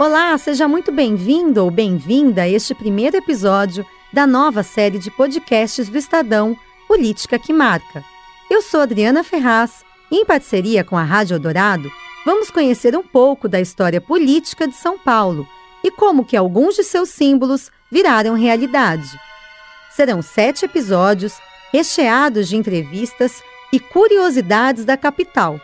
[0.00, 5.90] Olá, seja muito bem-vindo ou bem-vinda a este primeiro episódio da nova série de podcasts
[5.90, 6.56] do Estadão
[6.88, 8.02] Política que Marca.
[8.48, 11.92] Eu sou Adriana Ferraz e, em parceria com a Rádio Eldorado,
[12.24, 15.46] vamos conhecer um pouco da história política de São Paulo
[15.84, 19.20] e como que alguns de seus símbolos viraram realidade.
[19.90, 21.34] Serão sete episódios
[21.74, 25.60] recheados de entrevistas e curiosidades da capital.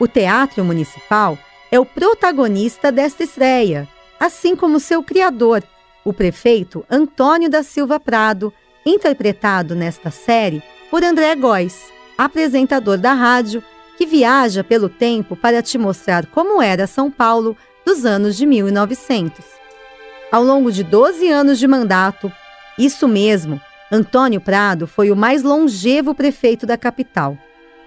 [0.00, 1.38] O Teatro Municipal
[1.70, 3.88] é o protagonista desta estreia,
[4.18, 5.62] assim como seu criador,
[6.04, 8.52] o prefeito Antônio da Silva Prado,
[8.84, 13.62] interpretado nesta série por André Góes, apresentador da rádio
[13.96, 19.44] que viaja pelo tempo para te mostrar como era São Paulo dos anos de 1900.
[20.30, 22.32] Ao longo de 12 anos de mandato,
[22.78, 27.36] isso mesmo, Antônio Prado foi o mais longevo prefeito da capital.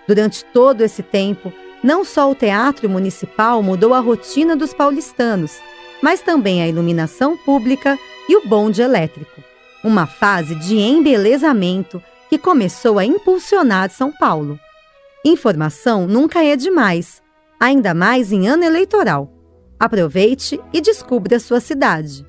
[0.08, 5.58] Durante todo esse tempo, não só o teatro municipal mudou a rotina dos paulistanos,
[6.02, 9.42] mas também a iluminação pública e o bonde elétrico.
[9.84, 14.60] Uma fase de embelezamento que começou a impulsionar São Paulo.
[15.26, 17.22] Informação nunca é demais,
[17.60, 19.32] ainda mais em ano eleitoral.
[19.80, 22.26] Aproveite e descubra sua cidade.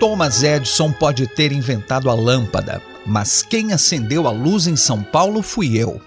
[0.00, 5.42] Thomas Edison pode ter inventado a lâmpada, mas quem acendeu a luz em São Paulo
[5.42, 6.00] fui eu.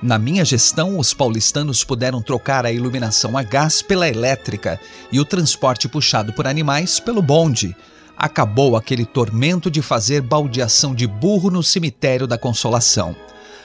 [0.00, 5.24] Na minha gestão, os paulistanos puderam trocar a iluminação a gás pela elétrica e o
[5.24, 7.74] transporte puxado por animais pelo bonde.
[8.16, 13.16] Acabou aquele tormento de fazer baldeação de burro no cemitério da Consolação.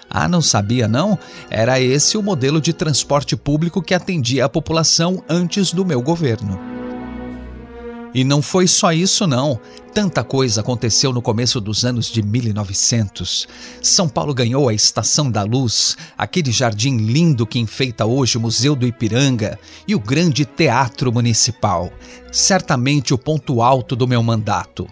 [0.09, 1.17] Ah, não sabia não?
[1.47, 6.74] Era esse o modelo de transporte público que atendia a população antes do meu governo.
[8.15, 9.59] E não foi só isso, não.
[9.93, 13.45] Tanta coisa aconteceu no começo dos anos de 1900.
[13.81, 18.73] São Paulo ganhou a Estação da Luz, aquele jardim lindo que enfeita hoje o Museu
[18.73, 21.91] do Ipiranga e o grande Teatro Municipal.
[22.31, 24.87] Certamente o ponto alto do meu mandato.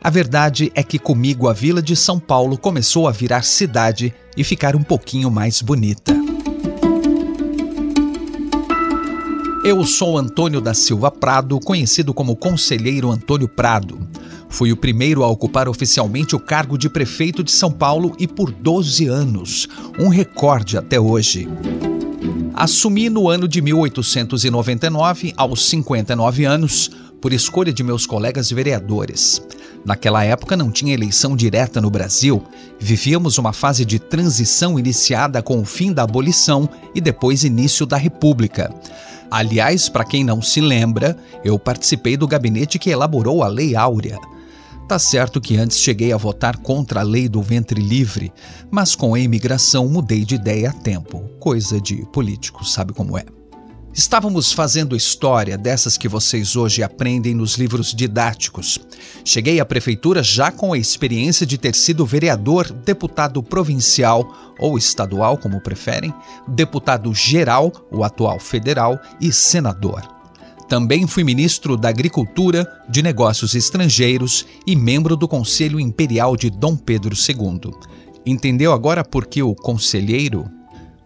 [0.00, 4.44] A verdade é que comigo a Vila de São Paulo começou a virar cidade e
[4.44, 6.14] ficar um pouquinho mais bonita.
[9.64, 13.98] Eu sou Antônio da Silva Prado, conhecido como Conselheiro Antônio Prado.
[14.48, 18.52] Fui o primeiro a ocupar oficialmente o cargo de prefeito de São Paulo e por
[18.52, 21.48] 12 anos, um recorde até hoje.
[22.54, 26.90] Assumi no ano de 1899, aos 59 anos,
[27.20, 29.42] por escolha de meus colegas vereadores.
[29.84, 32.42] Naquela época não tinha eleição direta no Brasil,
[32.78, 37.96] vivíamos uma fase de transição iniciada com o fim da abolição e depois início da
[37.96, 38.72] República.
[39.30, 44.18] Aliás, para quem não se lembra, eu participei do gabinete que elaborou a Lei Áurea.
[44.88, 48.32] Tá certo que antes cheguei a votar contra a lei do ventre livre,
[48.70, 51.28] mas com a imigração mudei de ideia a tempo.
[51.38, 53.37] Coisa de político, sabe como é.
[53.98, 58.78] Estávamos fazendo história dessas que vocês hoje aprendem nos livros didáticos.
[59.24, 65.36] Cheguei à prefeitura já com a experiência de ter sido vereador, deputado provincial ou estadual,
[65.36, 66.14] como preferem,
[66.46, 70.02] deputado geral, o atual federal, e senador.
[70.68, 76.76] Também fui ministro da Agricultura, de Negócios Estrangeiros e membro do Conselho Imperial de Dom
[76.76, 77.72] Pedro II.
[78.24, 80.48] Entendeu agora por que o conselheiro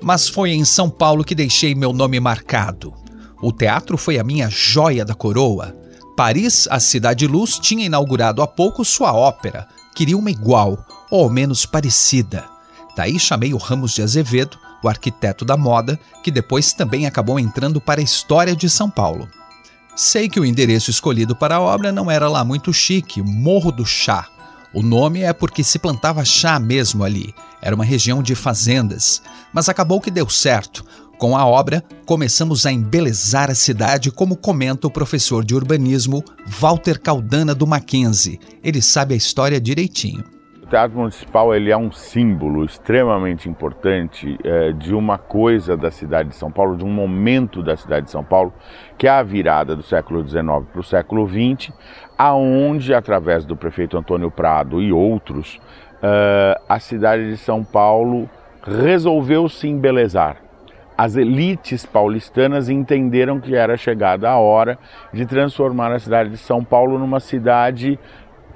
[0.03, 2.93] mas foi em São Paulo que deixei meu nome marcado.
[3.41, 5.77] O teatro foi a minha joia da coroa.
[6.17, 9.67] Paris, a Cidade Luz, tinha inaugurado há pouco sua ópera.
[9.95, 12.45] Queria uma igual, ou ao menos parecida.
[12.97, 17.81] Daí chamei o Ramos de Azevedo, o arquiteto da moda, que depois também acabou entrando
[17.81, 19.29] para a história de São Paulo.
[19.95, 23.84] Sei que o endereço escolhido para a obra não era lá muito chique, Morro do
[23.84, 24.27] Chá,
[24.75, 29.22] o nome é porque se plantava chá mesmo ali, era uma região de fazendas.
[29.53, 30.83] Mas acabou que deu certo.
[31.19, 36.98] Com a obra, começamos a embelezar a cidade, como comenta o professor de urbanismo Walter
[36.98, 38.41] Caldana do Mackenzie.
[38.65, 40.24] Ele sabe a história direitinho.
[40.63, 46.30] O Teatro Municipal ele é um símbolo extremamente importante é, de uma coisa da cidade
[46.30, 48.53] de São Paulo, de um momento da cidade de São Paulo,
[48.97, 51.71] que é a virada do século XIX para o século XX,
[52.22, 55.57] aonde, através do prefeito Antônio Prado e outros,
[55.97, 58.30] uh, a cidade de São Paulo
[58.63, 60.36] resolveu se embelezar.
[60.97, 64.78] As elites paulistanas entenderam que era chegada a hora
[65.13, 67.98] de transformar a cidade de São Paulo numa cidade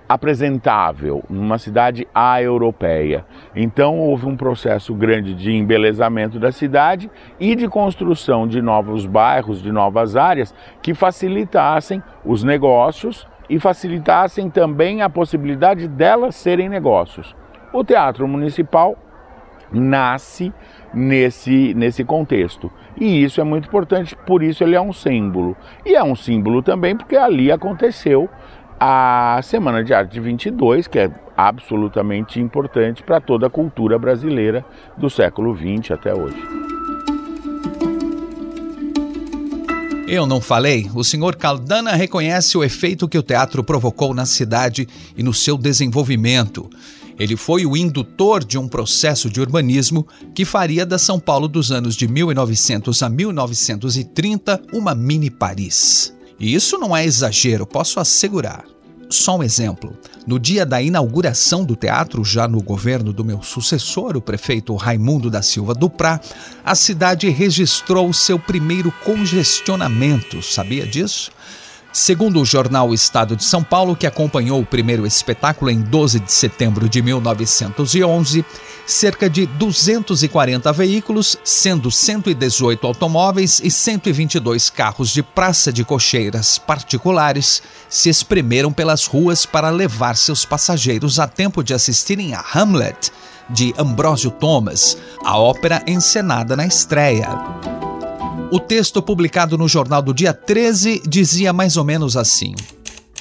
[0.08, 3.24] apresentável, numa cidade a-europeia.
[3.52, 7.10] Então houve um processo grande de embelezamento da cidade
[7.40, 14.50] e de construção de novos bairros, de novas áreas que facilitassem os negócios e facilitassem
[14.50, 17.34] também a possibilidade delas serem negócios.
[17.72, 18.96] O Teatro Municipal
[19.70, 20.52] nasce
[20.93, 22.70] nesse, nesse contexto.
[22.96, 25.56] E isso é muito importante, por isso ele é um símbolo.
[25.84, 28.28] E é um símbolo também porque ali aconteceu
[28.78, 34.64] a Semana de Arte 22, que é absolutamente importante para toda a cultura brasileira
[34.96, 36.75] do século 20 até hoje.
[40.06, 40.88] Eu não falei?
[40.94, 44.86] O senhor Caldana reconhece o efeito que o teatro provocou na cidade
[45.16, 46.70] e no seu desenvolvimento.
[47.18, 51.72] Ele foi o indutor de um processo de urbanismo que faria da São Paulo dos
[51.72, 56.14] anos de 1900 a 1930 uma mini Paris.
[56.38, 58.75] E isso não é exagero, posso assegurar.
[59.08, 59.96] Só um exemplo.
[60.26, 65.30] No dia da inauguração do teatro, já no governo do meu sucessor, o prefeito Raimundo
[65.30, 66.20] da Silva Duprá,
[66.64, 70.42] a cidade registrou seu primeiro congestionamento.
[70.42, 71.30] Sabia disso?
[71.98, 76.31] Segundo o jornal Estado de São Paulo, que acompanhou o primeiro espetáculo em 12 de
[76.31, 78.44] setembro de 1911,
[78.84, 87.62] cerca de 240 veículos, sendo 118 automóveis e 122 carros de praça de cocheiras particulares,
[87.88, 93.10] se espremeram pelas ruas para levar seus passageiros a tempo de assistirem a Hamlet,
[93.49, 97.85] de Ambrósio Thomas, a ópera encenada na estreia.
[98.48, 102.54] O texto publicado no jornal do dia 13 dizia mais ou menos assim: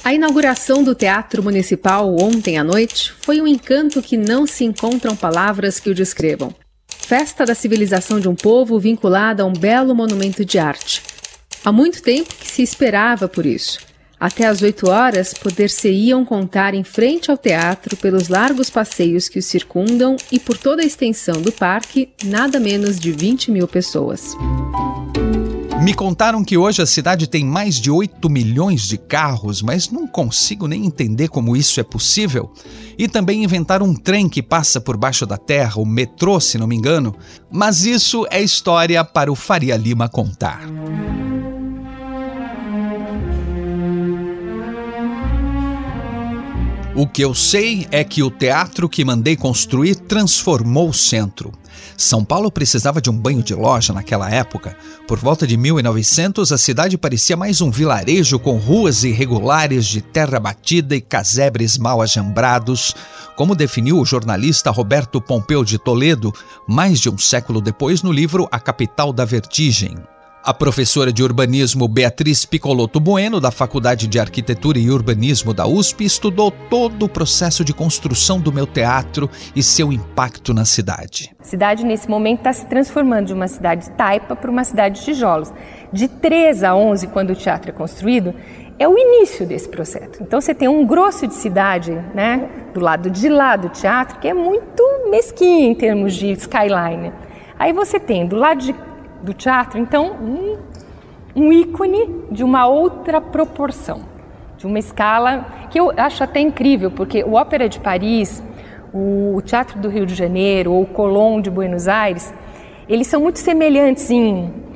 [0.04, 5.16] A inauguração do Teatro Municipal ontem à noite foi um encanto que não se encontram
[5.16, 6.54] palavras que o descrevam.
[6.86, 11.02] Festa da civilização de um povo vinculada a um belo monumento de arte.
[11.64, 13.80] Há muito tempo que se esperava por isso.
[14.18, 19.42] Até às 8 horas, poder-se-iam contar em frente ao teatro pelos largos passeios que o
[19.42, 24.34] circundam e por toda a extensão do parque, nada menos de 20 mil pessoas.
[25.86, 30.04] Me contaram que hoje a cidade tem mais de 8 milhões de carros, mas não
[30.04, 32.52] consigo nem entender como isso é possível.
[32.98, 36.66] E também inventaram um trem que passa por baixo da terra, o metrô, se não
[36.66, 37.14] me engano.
[37.48, 40.60] Mas isso é história para o Faria Lima contar.
[46.96, 51.52] O que eu sei é que o teatro que mandei construir transformou o centro.
[51.96, 54.76] São Paulo precisava de um banho de loja naquela época.
[55.06, 60.40] Por volta de 1900, a cidade parecia mais um vilarejo com ruas irregulares de terra
[60.40, 62.94] batida e casebres mal ajambrados,
[63.36, 66.32] como definiu o jornalista Roberto Pompeu de Toledo,
[66.66, 69.96] mais de um século depois, no livro A Capital da Vertigem.
[70.46, 76.04] A professora de urbanismo Beatriz Picoloto Bueno, da Faculdade de Arquitetura e Urbanismo da USP,
[76.04, 81.34] estudou todo o processo de construção do meu teatro e seu impacto na cidade.
[81.40, 85.00] A cidade, nesse momento, está se transformando de uma cidade de taipa para uma cidade
[85.00, 85.52] de tijolos.
[85.92, 88.32] De 3 a 11, quando o teatro é construído,
[88.78, 90.22] é o início desse processo.
[90.22, 94.28] Então você tem um grosso de cidade, né, do lado de lá do teatro, que
[94.28, 97.12] é muito mesquinho em termos de skyline.
[97.58, 98.72] Aí você tem do lado de
[99.22, 100.56] do teatro, então, um,
[101.34, 104.00] um ícone de uma outra proporção,
[104.56, 108.42] de uma escala que eu acho até incrível, porque o Ópera de Paris,
[108.92, 112.32] o Teatro do Rio de Janeiro ou o Colón de Buenos Aires,
[112.88, 114.66] eles são muito semelhantes em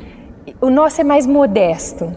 [0.60, 2.12] o nosso é mais modesto,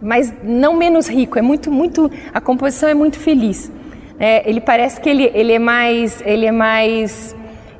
[0.00, 3.70] mas não menos rico, é muito muito a composição é muito feliz.
[4.18, 7.36] É, ele parece que ele, ele é mais ele é mais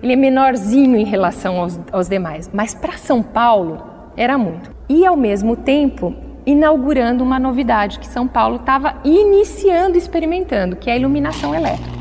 [0.07, 3.83] ele é menorzinho em relação aos, aos demais, mas para São Paulo
[4.17, 4.71] era muito.
[4.89, 6.15] E ao mesmo tempo,
[6.47, 11.97] inaugurando uma novidade que São Paulo estava iniciando, experimentando, que é a iluminação elétrica.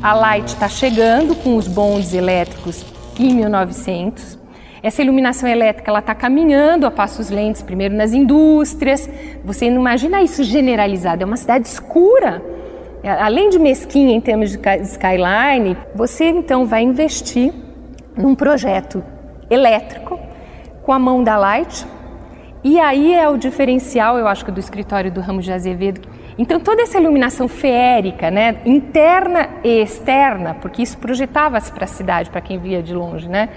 [0.00, 2.86] A Light está chegando com os bondes elétricos
[3.18, 4.38] em 1900.
[4.80, 9.10] Essa iluminação elétrica ela está caminhando a passos lentos, primeiro nas indústrias.
[9.44, 12.59] Você não imagina isso generalizado, é uma cidade escura
[13.08, 17.52] além de mesquinha em termos de skyline, você então vai investir
[18.16, 19.02] num projeto
[19.48, 20.18] elétrico
[20.82, 21.86] com a mão da Light.
[22.62, 26.00] E aí é o diferencial, eu acho do escritório do Ramos de Azevedo.
[26.38, 32.30] Então toda essa iluminação feérica, né, interna e externa, porque isso projetava-se para a cidade,
[32.30, 33.48] para quem via de longe, né,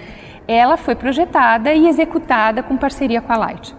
[0.47, 3.75] ela foi projetada e executada com parceria com a Light.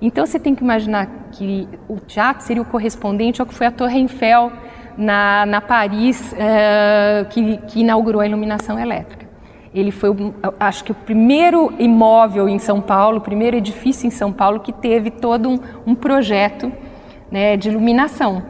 [0.00, 3.70] Então você tem que imaginar que o teatro seria o correspondente ao que foi a
[3.70, 4.52] Torre Eiffel
[4.98, 9.28] na, na Paris uh, que, que inaugurou a iluminação elétrica.
[9.72, 10.10] Ele foi,
[10.58, 14.72] acho que, o primeiro imóvel em São Paulo, o primeiro edifício em São Paulo que
[14.72, 16.72] teve todo um, um projeto
[17.30, 18.42] né, de iluminação.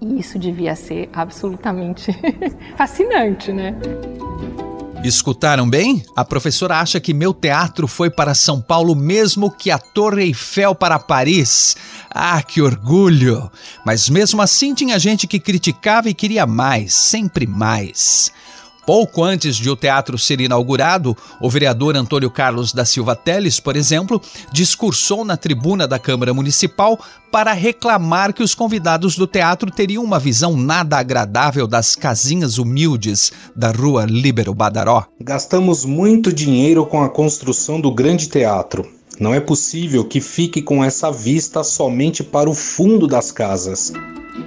[0.00, 2.10] E isso devia ser absolutamente
[2.74, 3.76] fascinante, né?
[5.02, 6.02] Escutaram bem?
[6.14, 10.74] A professora acha que meu teatro foi para São Paulo mesmo que a Torre Eiffel
[10.74, 11.74] para Paris.
[12.12, 13.50] Ah, que orgulho!
[13.86, 18.32] Mas mesmo assim tinha gente que criticava e queria mais, sempre mais.
[18.84, 23.76] Pouco antes de o teatro ser inaugurado, o vereador Antônio Carlos da Silva Teles, por
[23.76, 24.20] exemplo,
[24.52, 26.98] discursou na tribuna da Câmara Municipal
[27.30, 33.30] para reclamar que os convidados do teatro teriam uma visão nada agradável das casinhas humildes
[33.54, 35.06] da rua Líbero Badaró.
[35.20, 38.99] Gastamos muito dinheiro com a construção do grande teatro.
[39.20, 43.92] Não é possível que fique com essa vista somente para o fundo das casas.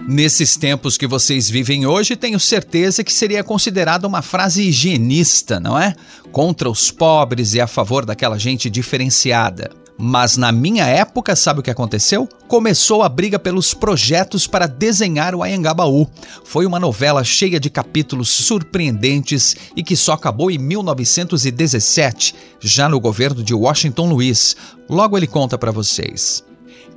[0.07, 5.77] Nesses tempos que vocês vivem hoje, tenho certeza que seria considerada uma frase higienista, não
[5.77, 5.93] é?
[6.31, 9.82] Contra os pobres e a favor daquela gente diferenciada.
[9.97, 12.27] Mas na minha época, sabe o que aconteceu?
[12.47, 16.07] Começou a briga pelos projetos para desenhar o Ayangabaú.
[16.43, 22.99] Foi uma novela cheia de capítulos surpreendentes e que só acabou em 1917, já no
[22.99, 24.55] governo de Washington Luiz.
[24.89, 26.43] Logo ele conta para vocês.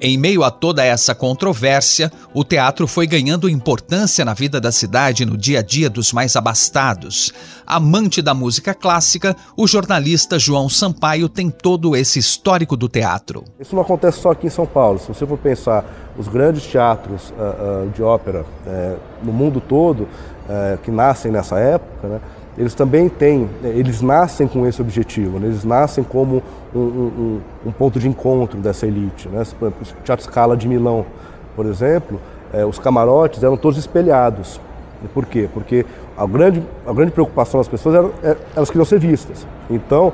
[0.00, 5.24] Em meio a toda essa controvérsia, o teatro foi ganhando importância na vida da cidade
[5.24, 7.32] no dia a dia dos mais abastados.
[7.66, 13.42] Amante da música clássica, o jornalista João Sampaio tem todo esse histórico do teatro.
[13.58, 14.98] Isso não acontece só aqui em São Paulo.
[14.98, 15.84] Se você for pensar
[16.18, 20.06] os grandes teatros uh, uh, de ópera uh, no mundo todo,
[20.48, 22.20] eh, que nascem nessa época, né,
[22.58, 25.46] eles também têm, eles nascem com esse objetivo, né?
[25.46, 26.42] eles nascem como
[26.74, 29.28] um, um, um, ponto de encontro dessa elite.
[29.28, 29.42] Né?
[29.60, 31.04] O Teatro Scala de Milão,
[31.54, 32.18] por exemplo,
[32.52, 34.60] é, os camarotes eram todos espelhados.
[35.12, 35.48] Por quê?
[35.52, 35.84] Porque
[36.16, 39.46] a grande, a grande preocupação das pessoas era, era, elas queriam ser vistas.
[39.68, 40.12] Então,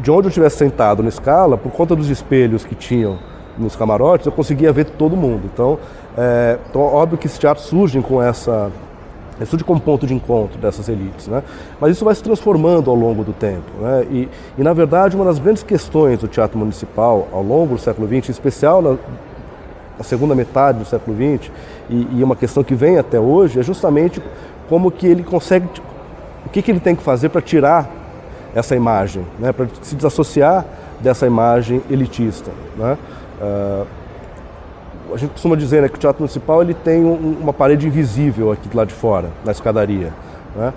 [0.00, 3.18] de onde eu estivesse sentado na escala, por conta dos espelhos que tinham
[3.58, 5.42] nos camarotes, eu conseguia ver todo mundo.
[5.52, 5.78] Então,
[6.16, 8.70] é, então óbvio que esses teatros surgem com essa
[9.40, 11.26] é surge como ponto de encontro dessas elites.
[11.26, 11.42] Né?
[11.80, 13.70] Mas isso vai se transformando ao longo do tempo.
[13.80, 14.06] Né?
[14.10, 18.06] E, e, na verdade, uma das grandes questões do teatro municipal ao longo do século
[18.06, 18.96] XX, em especial na,
[19.98, 21.50] na segunda metade do século XX,
[21.88, 24.22] e, e, uma questão que vem até hoje, é justamente
[24.68, 25.66] como que ele consegue,
[26.46, 27.90] o que, que ele tem que fazer para tirar
[28.54, 29.52] essa imagem, né?
[29.52, 30.64] para se desassociar
[31.00, 32.50] dessa imagem elitista.
[32.76, 32.96] Né?
[33.40, 33.86] Uh,
[35.14, 38.52] a gente costuma dizer né, que o Teatro Municipal ele tem um, uma parede invisível
[38.52, 40.12] aqui do lado de fora, na escadaria.
[40.56, 40.72] Né?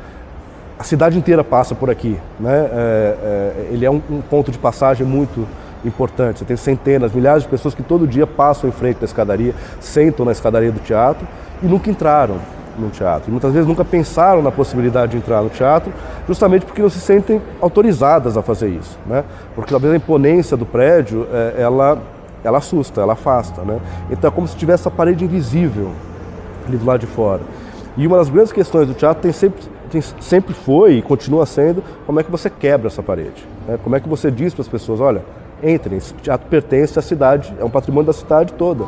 [0.78, 2.18] A cidade inteira passa por aqui.
[2.40, 2.70] Né?
[2.72, 5.48] É, é, ele é um, um, ponto de passagem muito
[5.84, 6.40] importante.
[6.40, 10.26] Você tem centenas, milhares de pessoas que todo dia passam em frente da escadaria, sentam
[10.26, 11.26] na escadaria do teatro
[11.64, 12.38] e nunca entraram
[12.78, 13.30] no teatro.
[13.30, 15.94] E muitas vezes nunca pensaram na possibilidade de entrar no teatro,
[16.28, 18.98] justamente porque não se sentem autorizadas a fazer isso.
[19.06, 19.24] Né?
[19.54, 21.98] Porque talvez a imponência do prédio, é, ela
[22.46, 23.80] ela assusta, ela afasta, né?
[24.10, 25.92] Então é como se tivesse essa parede invisível
[26.68, 27.42] ali do lado de fora.
[27.98, 31.84] E uma das grandes questões do teatro tem sempre, tem, sempre foi e continua sendo
[32.06, 33.46] como é que você quebra essa parede.
[33.68, 33.80] Né?
[33.84, 35.24] Como é que você diz para as pessoas, olha,
[35.64, 38.86] entrem, esse teatro pertence à cidade, é um patrimônio da cidade toda.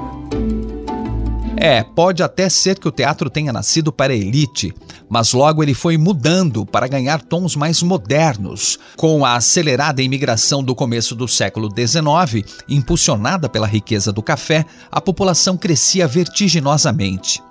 [1.56, 4.76] É, pode até ser que o teatro tenha nascido para a elite,
[5.10, 8.78] mas logo ele foi mudando para ganhar tons mais modernos.
[8.96, 15.00] Com a acelerada imigração do começo do século XIX, impulsionada pela riqueza do café, a
[15.00, 17.42] população crescia vertiginosamente.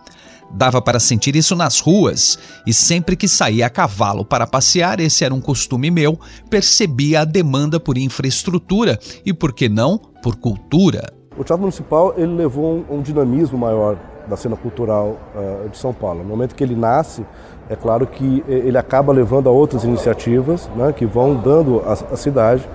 [0.50, 5.25] Dava para sentir isso nas ruas, e sempre que saía a cavalo para passear, esse
[5.25, 11.12] era um costume meu, percebia a demanda por infraestrutura e, por que não, por cultura.
[11.36, 15.92] O Teatro Municipal ele levou um, um dinamismo maior da cena cultural uh, de São
[15.92, 16.23] Paulo.
[16.23, 17.25] No momento que ele nasce,
[17.68, 22.16] é claro que ele acaba levando a outras iniciativas né, que vão dando à, à
[22.16, 22.68] cidade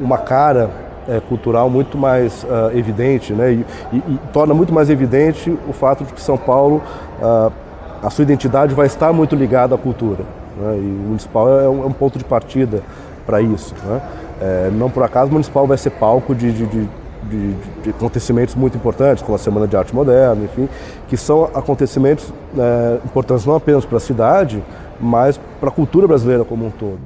[0.00, 0.70] uma cara
[1.08, 5.72] é, cultural muito mais uh, evidente né, e, e, e, torna muito mais evidente o
[5.72, 6.80] fato de que São Paulo,
[7.20, 7.52] uh,
[8.02, 10.24] a sua identidade vai estar muito ligada à cultura.
[10.56, 12.82] Né, e o municipal é um, é um ponto de partida
[13.26, 13.74] para isso.
[13.84, 14.00] Né.
[14.40, 16.88] É, não por acaso o municipal vai ser palco de, de, de
[17.28, 20.68] de, de, acontecimentos muito importantes, como a Semana de Arte Moderna, enfim,
[21.08, 24.62] que são acontecimentos é, importantes não apenas para a cidade,
[25.00, 26.98] mas para a cultura brasileira como um todo.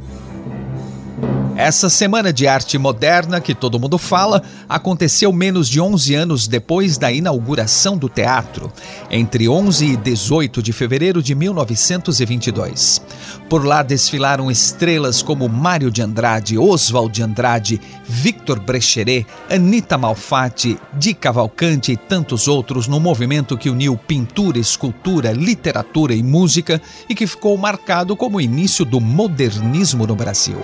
[1.59, 6.97] Essa Semana de Arte Moderna, que todo mundo fala, aconteceu menos de 11 anos depois
[6.97, 8.73] da inauguração do teatro,
[9.11, 13.03] entre 11 e 18 de fevereiro de 1922.
[13.50, 20.79] Por lá desfilaram estrelas como Mário de Andrade, Oswald de Andrade, Victor Brecheret, Anita Malfatti,
[20.93, 27.17] Di Cavalcante e tantos outros no movimento que uniu pintura, escultura, literatura e música e
[27.17, 30.59] que ficou marcado como o início do modernismo no Brasil.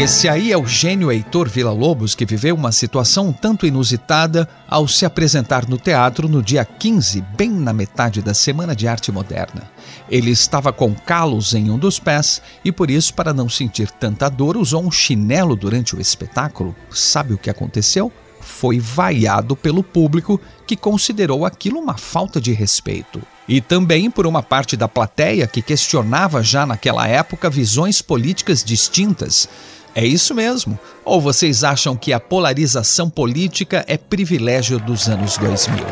[0.00, 4.88] Esse aí é o gênio Heitor Villa-Lobos que viveu uma situação um tanto inusitada ao
[4.88, 9.70] se apresentar no teatro no dia 15, bem na metade da Semana de Arte Moderna.
[10.08, 14.30] Ele estava com calos em um dos pés e por isso, para não sentir tanta
[14.30, 16.74] dor, usou um chinelo durante o espetáculo.
[16.90, 18.10] Sabe o que aconteceu?
[18.40, 24.44] Foi vaiado pelo público que considerou aquilo uma falta de respeito e também por uma
[24.44, 29.48] parte da plateia que questionava já naquela época visões políticas distintas.
[29.94, 30.78] É isso mesmo?
[31.04, 35.84] Ou vocês acham que a polarização política é privilégio dos anos 2000?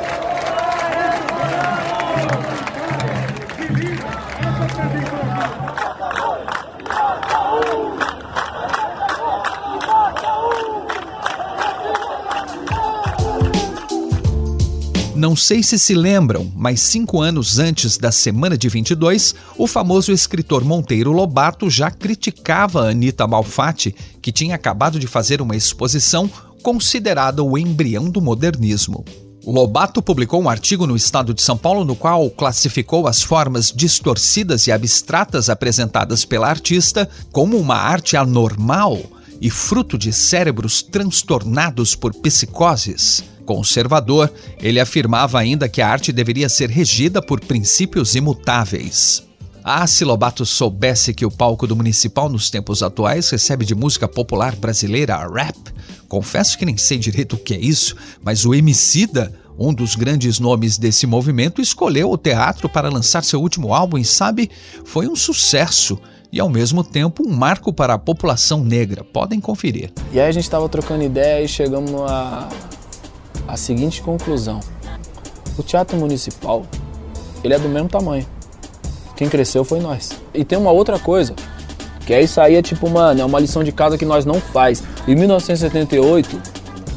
[15.18, 20.12] Não sei se se lembram, mas cinco anos antes da semana de 22, o famoso
[20.12, 26.30] escritor Monteiro Lobato já criticava Anita Malfatti, que tinha acabado de fazer uma exposição
[26.62, 29.04] considerada o embrião do modernismo.
[29.44, 34.68] Lobato publicou um artigo no Estado de São Paulo no qual classificou as formas distorcidas
[34.68, 38.96] e abstratas apresentadas pela artista como uma arte anormal
[39.40, 46.50] e fruto de cérebros transtornados por psicoses conservador, ele afirmava ainda que a arte deveria
[46.50, 49.26] ser regida por princípios imutáveis.
[49.64, 54.06] Ah, se Lobato soubesse que o palco do Municipal nos tempos atuais recebe de música
[54.06, 55.56] popular brasileira rap,
[56.06, 60.38] confesso que nem sei direito o que é isso, mas o Emicida, um dos grandes
[60.38, 64.50] nomes desse movimento, escolheu o teatro para lançar seu último álbum e sabe,
[64.84, 65.98] foi um sucesso
[66.30, 69.02] e ao mesmo tempo um marco para a população negra.
[69.02, 69.90] Podem conferir.
[70.12, 72.46] E aí a gente estava trocando ideia e chegamos a
[73.48, 74.60] a seguinte conclusão:
[75.58, 76.64] o teatro municipal
[77.42, 78.26] ele é do mesmo tamanho.
[79.16, 80.10] Quem cresceu foi nós.
[80.32, 81.34] E tem uma outra coisa,
[82.06, 84.40] que é isso aí é tipo, mano, é uma lição de casa que nós não
[84.40, 84.82] faz.
[85.06, 86.40] Em 1978,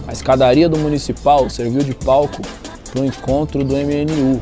[0.08, 2.42] a escadaria do municipal serviu de palco
[2.92, 4.42] para o encontro do MNU,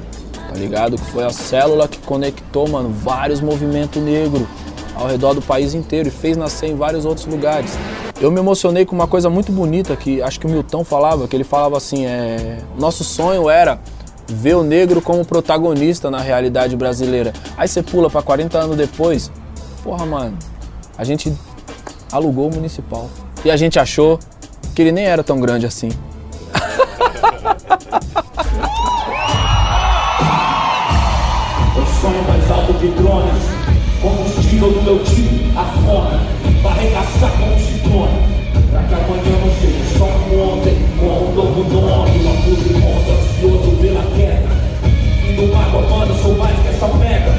[0.49, 0.97] tá ligado?
[0.97, 4.47] Que foi a célula que conectou, mano, vários movimentos negros
[4.95, 7.77] ao redor do país inteiro e fez nascer em vários outros lugares.
[8.21, 11.33] Eu me emocionei com uma coisa muito bonita que acho que o Milton falava, que
[11.33, 13.79] ele falava assim, é, nosso sonho era
[14.27, 17.31] ver o negro como protagonista na realidade brasileira.
[17.57, 19.31] Aí você pula para 40 anos depois,
[19.81, 20.37] porra, mano,
[20.97, 21.33] a gente
[22.11, 23.09] alugou o municipal
[23.45, 24.19] e a gente achou
[24.75, 25.87] que ele nem era tão grande assim.
[31.73, 33.43] o sonho mais alto de drones,
[34.01, 38.19] combustível do meu time, a fome Vai arregaçar como um ciclone
[38.71, 43.77] Pra que amanhã não seja só ontem Com um novo nome, uma de ponta Ansioso
[43.81, 44.49] pela queda.
[45.27, 47.33] E no água, mano, sou mais que essa mega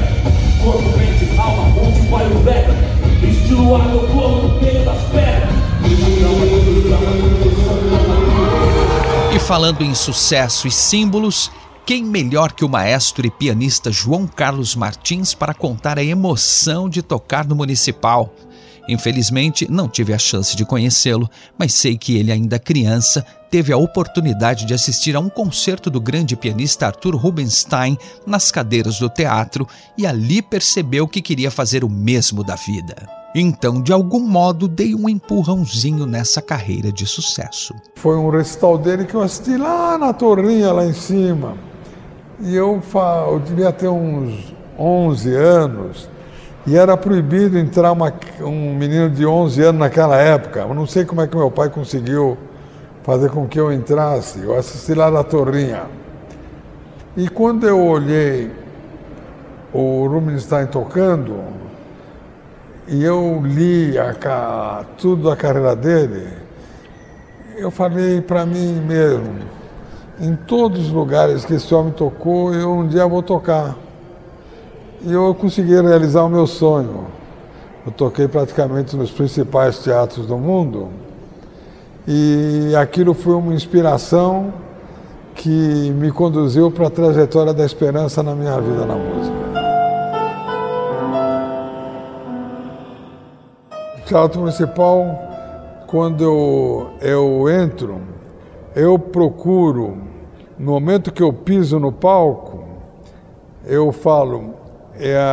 [0.63, 2.73] Corpo, mente, alma, onde vai o vega
[3.23, 5.51] Estilo água, eu corro no meio das pedras.
[9.33, 11.51] E falando em sucesso e símbolos,
[11.85, 17.01] quem melhor que o maestro e pianista João Carlos Martins para contar a emoção de
[17.01, 18.33] tocar no Municipal?
[18.91, 23.77] Infelizmente, não tive a chance de conhecê-lo, mas sei que ele, ainda criança, teve a
[23.77, 29.65] oportunidade de assistir a um concerto do grande pianista Arthur Rubinstein nas cadeiras do teatro
[29.97, 33.07] e ali percebeu que queria fazer o mesmo da vida.
[33.33, 37.73] Então, de algum modo, dei um empurrãozinho nessa carreira de sucesso.
[37.95, 41.55] Foi um recital dele que eu assisti lá na torrinha, lá em cima.
[42.41, 42.83] E eu,
[43.29, 46.09] eu devia ter uns 11 anos.
[46.65, 50.59] E era proibido entrar uma, um menino de 11 anos naquela época.
[50.59, 52.37] Eu não sei como é que meu pai conseguiu
[53.03, 54.41] fazer com que eu entrasse.
[54.43, 55.83] Eu assisti lá na Torrinha.
[57.17, 58.51] E quando eu olhei
[59.73, 61.35] o Rubinstein tocando,
[62.87, 66.27] e eu li a, tudo da carreira dele,
[67.57, 69.39] eu falei para mim mesmo,
[70.19, 73.75] em todos os lugares que esse homem tocou, eu um dia vou tocar.
[75.03, 77.07] E eu consegui realizar o meu sonho.
[77.85, 80.89] Eu toquei praticamente nos principais teatros do mundo
[82.07, 84.53] e aquilo foi uma inspiração
[85.33, 85.49] que
[85.95, 89.41] me conduziu para a trajetória da esperança na minha vida na música.
[94.05, 95.05] Teatro Municipal,
[95.87, 98.01] quando eu, eu entro,
[98.75, 99.97] eu procuro,
[100.59, 102.63] no momento que eu piso no palco,
[103.65, 104.60] eu falo,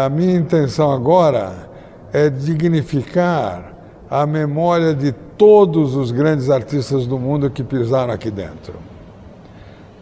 [0.05, 1.68] a minha intenção agora
[2.12, 3.73] é dignificar
[4.11, 8.75] a memória de todos os grandes artistas do mundo que pisaram aqui dentro.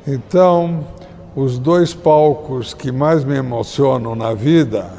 [0.06, 0.86] Então,
[1.34, 4.90] os dois palcos que mais me emocionam na vida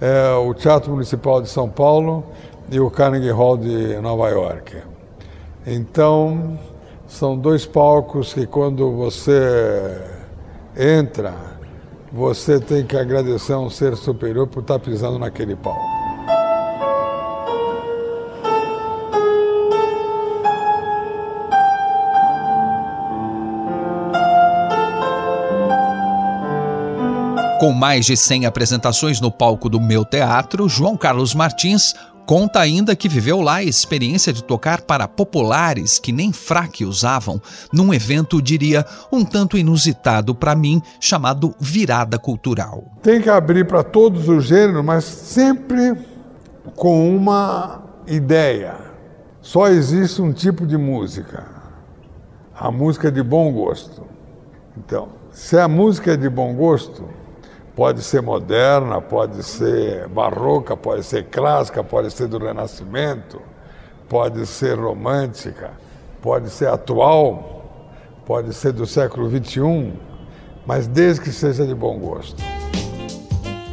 [0.00, 2.24] é o Teatro Municipal de São Paulo
[2.70, 4.76] e o Carnegie Hall de Nova York.
[5.66, 6.58] Então,
[7.06, 10.02] são dois palcos que quando você
[10.76, 11.51] entra,
[12.12, 15.80] você tem que agradecer a um ser superior por estar pisando naquele palco.
[27.58, 31.94] Com mais de 100 apresentações no palco do meu teatro, João Carlos Martins
[32.26, 37.40] conta ainda que viveu lá a experiência de tocar para populares que nem fraque usavam,
[37.72, 42.84] num evento, diria, um tanto inusitado para mim, chamado Virada Cultural.
[43.02, 45.96] Tem que abrir para todos os gêneros, mas sempre
[46.76, 48.76] com uma ideia.
[49.40, 51.46] Só existe um tipo de música,
[52.54, 54.06] a música de bom gosto.
[54.76, 57.04] Então, se a música é de bom gosto,
[57.74, 63.40] Pode ser moderna, pode ser barroca, pode ser clássica, pode ser do Renascimento,
[64.08, 65.70] pode ser romântica,
[66.20, 67.64] pode ser atual,
[68.26, 69.92] pode ser do século XXI,
[70.66, 72.42] mas desde que seja de bom gosto.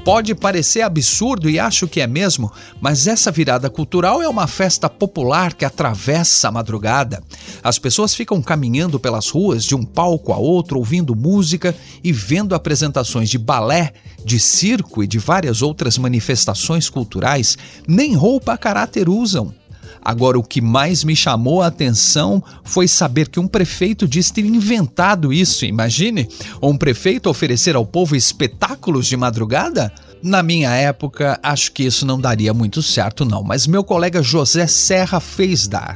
[0.09, 4.89] Pode parecer absurdo e acho que é mesmo, mas essa virada cultural é uma festa
[4.89, 7.21] popular que atravessa a madrugada.
[7.61, 12.55] As pessoas ficam caminhando pelas ruas de um palco a outro, ouvindo música e vendo
[12.55, 13.93] apresentações de balé,
[14.25, 17.55] de circo e de várias outras manifestações culturais.
[17.87, 19.53] Nem roupa a caráter usam.
[20.01, 24.45] Agora, o que mais me chamou a atenção foi saber que um prefeito disse ter
[24.45, 25.65] inventado isso.
[25.65, 26.27] Imagine
[26.61, 29.91] um prefeito oferecer ao povo espetáculos de madrugada?
[30.21, 34.67] Na minha época, acho que isso não daria muito certo, não, mas meu colega José
[34.67, 35.95] Serra fez dar.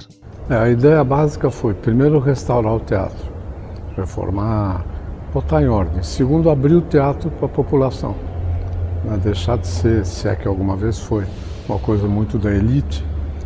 [0.49, 3.31] É, a ideia básica foi, primeiro, restaurar o teatro,
[3.97, 4.85] reformar,
[5.33, 6.03] botar em ordem.
[6.03, 8.15] Segundo, abrir o teatro para a população.
[9.03, 9.17] Né?
[9.21, 11.25] Deixar de ser, se é que alguma vez foi,
[11.67, 13.03] uma coisa muito da elite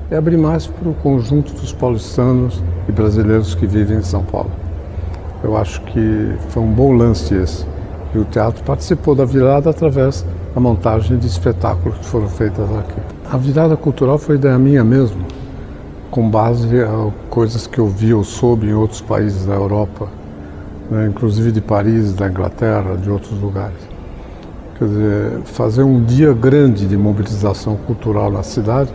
[0.09, 4.51] é abrir mais para o conjunto dos paulistanos e brasileiros que vivem em São Paulo.
[5.43, 7.65] Eu acho que foi um bom lance esse.
[8.15, 12.99] E o teatro participou da virada através da montagem de espetáculos que foram feitas aqui.
[13.29, 15.25] A virada cultural foi ideia minha mesmo,
[16.09, 20.07] com base em coisas que eu vi ou soube em outros países da Europa,
[20.89, 23.77] né, inclusive de Paris, da Inglaterra, de outros lugares.
[24.79, 28.89] Quer dizer, fazer um dia grande de mobilização cultural na cidade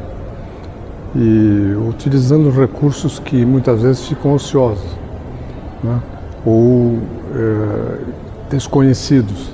[1.14, 4.84] e utilizando recursos que muitas vezes ficam ociosos
[5.82, 6.00] né?
[6.44, 6.98] ou
[7.34, 7.98] é,
[8.50, 9.50] desconhecidos.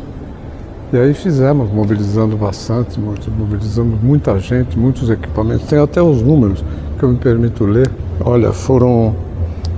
[0.92, 5.66] E aí fizemos, mobilizando bastante, mobilizamos muita gente, muitos equipamentos.
[5.66, 6.64] Tem até os números
[6.98, 7.90] que eu me permito ler.
[8.24, 9.14] Olha, foram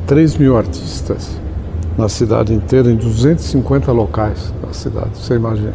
[0.07, 1.37] 3 mil artistas
[1.99, 5.75] na cidade inteira, em 250 locais da cidade, você imagina.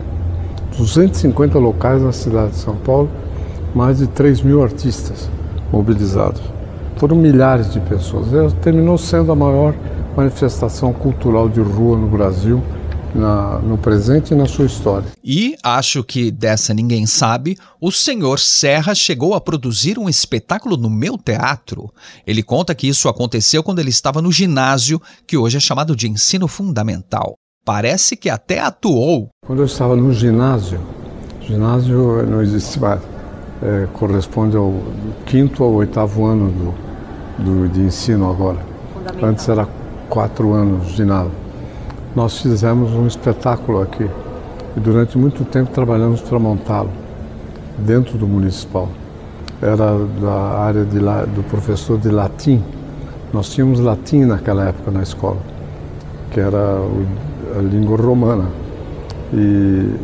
[0.77, 3.09] 250 locais na cidade de São Paulo,
[3.73, 5.29] mais de 3 mil artistas
[5.75, 6.41] mobilizados.
[6.97, 8.33] Foram milhares de pessoas.
[8.33, 9.75] Ela terminou sendo a maior
[10.15, 12.63] manifestação cultural de rua no Brasil
[13.13, 15.07] na, no presente e na sua história.
[15.23, 20.89] E, acho que dessa ninguém sabe, o senhor Serra chegou a produzir um espetáculo no
[20.89, 21.91] meu teatro.
[22.25, 26.09] Ele conta que isso aconteceu quando ele estava no ginásio, que hoje é chamado de
[26.09, 27.35] ensino fundamental.
[27.65, 29.29] Parece que até atuou.
[29.45, 30.79] Quando eu estava no ginásio,
[31.41, 33.01] ginásio não existe mais
[33.65, 34.73] é, corresponde ao
[35.25, 38.59] quinto ou oitavo ano do, do, de ensino agora.
[39.21, 39.67] Antes era
[40.07, 41.29] quatro anos de nada.
[42.15, 44.07] Nós fizemos um espetáculo aqui
[44.77, 46.91] e durante muito tempo trabalhamos para montá-lo
[47.79, 48.87] dentro do municipal.
[49.61, 52.61] Era da área de, do professor de latim.
[53.33, 55.39] Nós tínhamos latim naquela época na escola,
[56.31, 56.77] que era
[57.57, 58.45] a língua romana.
[59.33, 59.95] E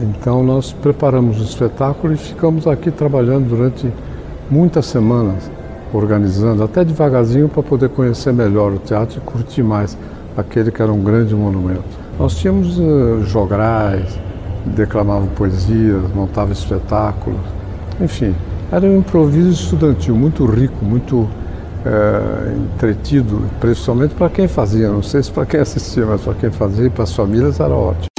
[0.00, 3.92] então nós preparamos o espetáculo e ficamos aqui trabalhando durante
[4.50, 5.50] muitas semanas,
[5.92, 9.96] organizando, até devagarzinho para poder conhecer melhor o teatro e curtir mais
[10.36, 11.84] aquele que era um grande monumento.
[12.18, 14.18] Nós tínhamos uh, jograis,
[14.64, 17.40] declamavam poesias, montavam espetáculos,
[18.00, 18.34] enfim,
[18.72, 21.28] era um improviso estudantil muito rico, muito
[21.84, 26.50] é, entretido, principalmente para quem fazia, não sei se para quem assistia, mas para quem
[26.50, 28.09] fazia e para as famílias era ótimo.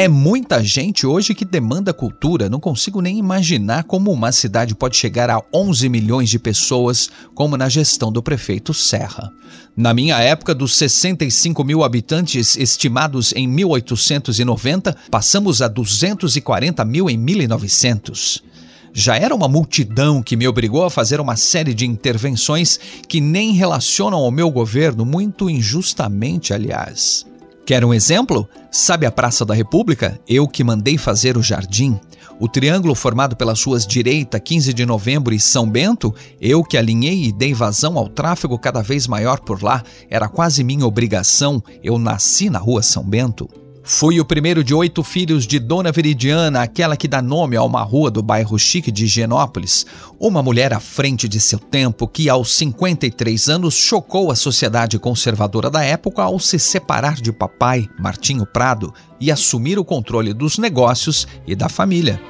[0.00, 2.48] É muita gente hoje que demanda cultura.
[2.48, 7.56] Não consigo nem imaginar como uma cidade pode chegar a 11 milhões de pessoas, como
[7.56, 9.32] na gestão do prefeito Serra.
[9.76, 17.18] Na minha época, dos 65 mil habitantes estimados em 1890, passamos a 240 mil em
[17.18, 18.46] 1900
[18.90, 23.52] já era uma multidão que me obrigou a fazer uma série de intervenções que nem
[23.52, 27.24] relacionam ao meu governo, muito injustamente, aliás.
[27.68, 28.48] Quer um exemplo?
[28.70, 30.18] Sabe a Praça da República?
[30.26, 32.00] Eu que mandei fazer o jardim.
[32.40, 37.24] O triângulo formado pelas ruas Direita, 15 de Novembro e São Bento, eu que alinhei
[37.24, 41.62] e dei vazão ao tráfego cada vez maior por lá, era quase minha obrigação.
[41.84, 43.46] Eu nasci na rua São Bento.
[43.90, 47.82] Fui o primeiro de oito filhos de Dona Veridiana, aquela que dá nome a uma
[47.82, 49.86] rua do bairro chique de Higienópolis.
[50.20, 55.70] Uma mulher à frente de seu tempo que, aos 53 anos, chocou a sociedade conservadora
[55.70, 61.26] da época ao se separar de papai, Martinho Prado, e assumir o controle dos negócios
[61.46, 62.20] e da família.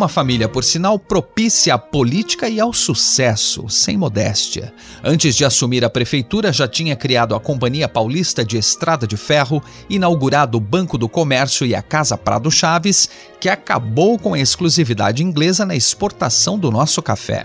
[0.00, 4.72] Uma família, por sinal, propícia à política e ao sucesso, sem modéstia.
[5.04, 9.62] Antes de assumir a prefeitura, já tinha criado a Companhia Paulista de Estrada de Ferro,
[9.90, 15.22] inaugurado o Banco do Comércio e a Casa Prado Chaves, que acabou com a exclusividade
[15.22, 17.44] inglesa na exportação do nosso café.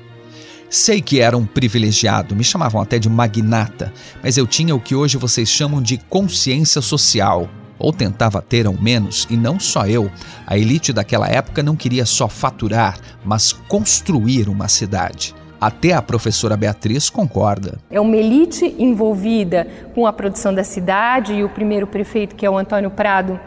[0.70, 3.92] Sei que era um privilegiado, me chamavam até de magnata,
[4.24, 8.74] mas eu tinha o que hoje vocês chamam de consciência social ou tentava ter ao
[8.74, 10.10] menos, e não só eu.
[10.46, 15.36] A elite daquela época não queria só faturar, mas construir uma cidade.
[15.60, 17.80] Até a professora Beatriz concorda.
[17.90, 22.50] É uma elite envolvida com a produção da cidade e o primeiro prefeito, que é
[22.50, 23.40] o Antônio Prado,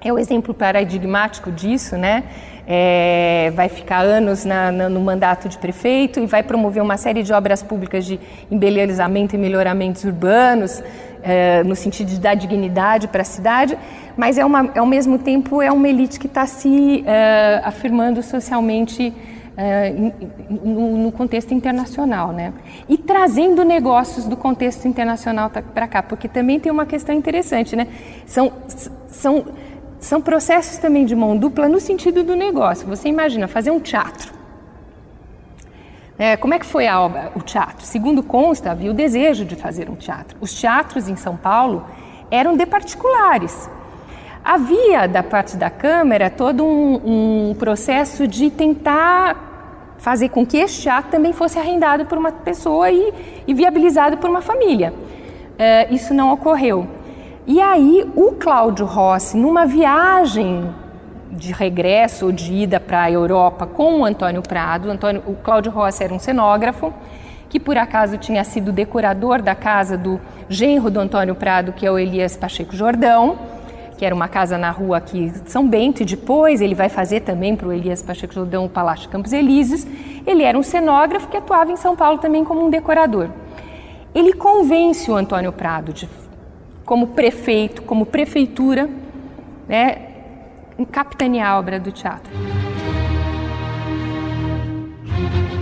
[0.00, 2.24] é o exemplo paradigmático disso, né?
[2.68, 7.22] É, vai ficar anos na, na, no mandato de prefeito e vai promover uma série
[7.22, 8.18] de obras públicas de
[8.50, 10.82] embelezamento e melhoramentos urbanos,
[11.26, 13.76] é, no sentido de dar dignidade para a cidade,
[14.16, 19.12] mas é uma, ao mesmo tempo é uma elite que está se é, afirmando socialmente
[19.56, 19.92] é,
[20.48, 22.52] no, no, contexto internacional, né?
[22.88, 27.88] E trazendo negócios do contexto internacional para cá, porque também tem uma questão interessante, né?
[28.26, 28.52] São,
[29.08, 29.46] são,
[29.98, 32.86] são processos também de mão dupla no sentido do negócio.
[32.86, 34.35] Você imagina fazer um teatro
[36.18, 37.84] é, como é que foi a obra, o teatro?
[37.84, 40.38] Segundo consta, havia o desejo de fazer um teatro.
[40.40, 41.84] Os teatros em São Paulo
[42.30, 43.68] eram de particulares.
[44.42, 50.82] Havia, da parte da Câmara, todo um, um processo de tentar fazer com que este
[50.82, 53.12] teatro também fosse arrendado por uma pessoa e,
[53.46, 54.94] e viabilizado por uma família.
[55.58, 56.86] É, isso não ocorreu.
[57.46, 60.68] E aí, o Cláudio Rossi, numa viagem
[61.30, 64.88] de regresso ou de ida para a Europa com o Antônio Prado.
[64.88, 66.92] O, Antônio, o Cláudio Rossi era um cenógrafo
[67.48, 71.90] que por acaso tinha sido decorador da casa do genro do Antônio Prado, que é
[71.90, 73.38] o Elias Pacheco Jordão,
[73.96, 77.56] que era uma casa na rua aqui São Bento, e depois ele vai fazer também
[77.56, 79.86] para o Elias Pacheco Jordão o Palácio Campos Elíseos.
[80.26, 83.28] Ele era um cenógrafo que atuava em São Paulo também como um decorador.
[84.14, 86.08] Ele convence o Antônio Prado de,
[86.84, 88.88] como prefeito, como prefeitura,
[89.68, 90.05] né,
[90.84, 92.30] capitanear a obra do teatro.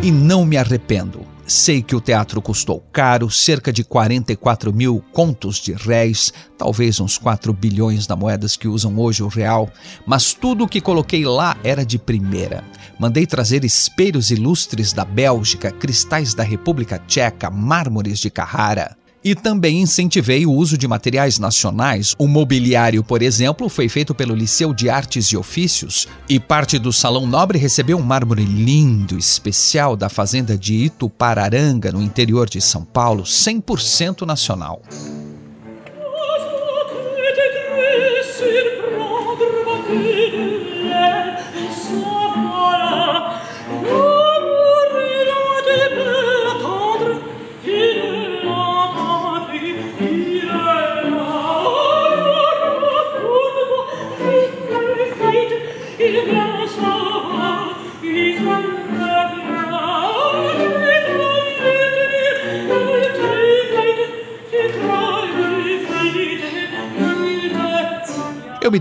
[0.02, 1.34] E não me arrependo.
[1.46, 7.18] Sei que o teatro custou caro, cerca de 44 mil contos de réis, talvez uns
[7.18, 9.68] 4 bilhões da moedas que usam hoje o real,
[10.06, 12.64] mas tudo o que coloquei lá era de primeira.
[12.98, 18.96] Mandei trazer espelhos ilustres da Bélgica, cristais da República Tcheca, mármores de Carrara.
[19.24, 22.14] E também incentivei o uso de materiais nacionais.
[22.18, 26.92] O mobiliário, por exemplo, foi feito pelo Liceu de Artes e Ofícios, e parte do
[26.92, 32.84] Salão Nobre recebeu um mármore lindo, especial da fazenda de Itupararanga, no interior de São
[32.84, 34.82] Paulo, 100% nacional.
[39.94, 40.23] Eu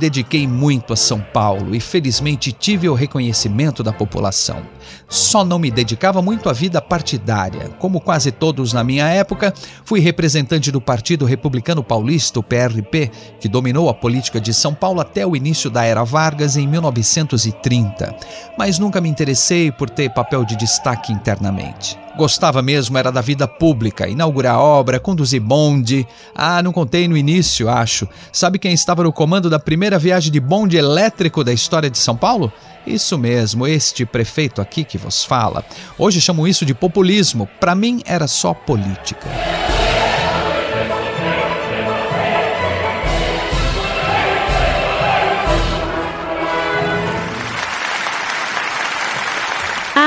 [0.04, 4.64] dediquei muito a São Paulo e felizmente tive o reconhecimento da população.
[5.08, 7.70] Só não me dedicava muito à vida partidária.
[7.80, 9.54] Como quase todos na minha época,
[9.86, 15.00] fui representante do Partido Republicano Paulista, o PRP, que dominou a política de São Paulo
[15.00, 18.14] até o início da era Vargas em 1930.
[18.58, 21.98] Mas nunca me interessei por ter papel de destaque internamente.
[22.16, 26.08] Gostava mesmo era da vida pública, inaugurar obra, conduzir bonde.
[26.36, 28.08] Ah, não contei no início, acho.
[28.32, 32.16] Sabe quem estava no comando da primeira viagem de bonde elétrico da história de São
[32.16, 32.54] Paulo?
[32.86, 35.66] Isso mesmo, este prefeito aqui que vos fala.
[35.98, 37.50] Hoje chamam isso de populismo.
[37.60, 39.28] Para mim era só política.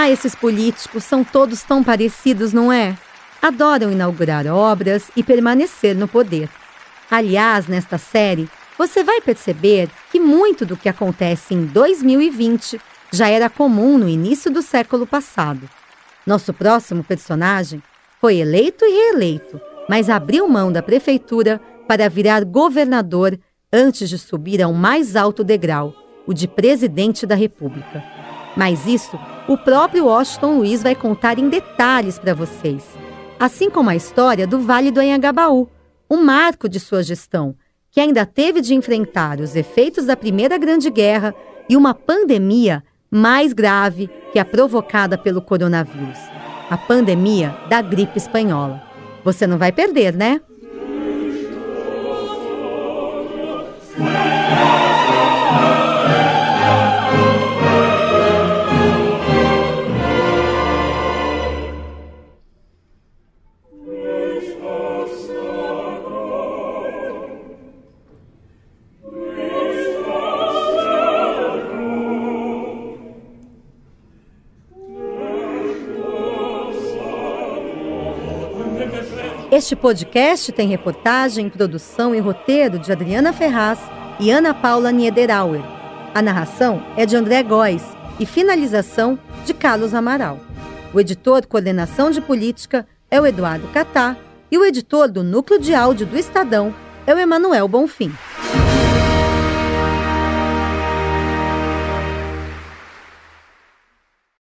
[0.06, 2.96] Ah, esses políticos são todos tão parecidos, não é?
[3.42, 6.48] Adoram inaugurar obras e permanecer no poder.
[7.10, 13.50] Aliás, nesta série, você vai perceber que muito do que acontece em 2020 já era
[13.50, 15.68] comum no início do século passado.
[16.24, 17.82] Nosso próximo personagem
[18.20, 23.36] foi eleito e reeleito, mas abriu mão da prefeitura para virar governador
[23.72, 25.92] antes de subir ao mais alto degrau,
[26.24, 28.04] o de presidente da República.
[28.56, 32.84] Mas isso o próprio Washington Luiz vai contar em detalhes para vocês,
[33.38, 35.68] assim como a história do Vale do Anhangabaú,
[36.10, 37.54] um marco de sua gestão,
[37.90, 41.34] que ainda teve de enfrentar os efeitos da Primeira Grande Guerra
[41.68, 46.18] e uma pandemia mais grave que a provocada pelo coronavírus
[46.68, 48.82] a pandemia da gripe espanhola.
[49.24, 50.40] Você não vai perder, né?
[79.66, 83.80] Este podcast tem reportagem, produção e roteiro de Adriana Ferraz
[84.20, 85.60] e Ana Paula Niederauer.
[86.14, 87.82] A narração é de André Góes
[88.20, 90.38] e finalização de Carlos Amaral.
[90.94, 94.16] O editor Coordenação de Política é o Eduardo Catá
[94.52, 96.72] e o editor do Núcleo de Áudio do Estadão
[97.04, 98.12] é o Emanuel Bonfim.